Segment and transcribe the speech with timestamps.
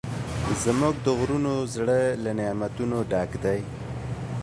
[0.63, 3.59] زموږ د غرونو زړه له نعمتونو ډک دی.